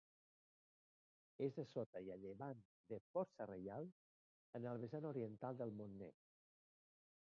És 1.47 1.59
a 1.63 1.65
sota 1.73 2.01
i 2.07 2.09
a 2.15 2.17
llevant 2.23 2.63
de 2.93 2.99
Força 3.11 3.47
Reial, 3.51 3.91
en 4.61 4.67
el 4.73 4.83
vessant 4.85 5.07
oriental 5.11 5.61
del 5.61 5.75
Montner. 5.83 6.11